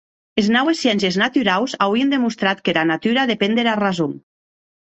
[0.41, 4.21] Es naues sciéncies naturaus auien demostrat qu'era natura depen dera rason.